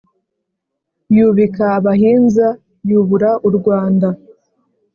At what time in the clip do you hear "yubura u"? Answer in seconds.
2.89-3.49